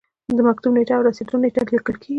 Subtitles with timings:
[0.37, 2.09] د مکتوب نیټه او رسیدو نیټه لیکل کیږي.